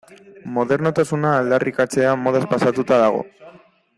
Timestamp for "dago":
3.05-3.23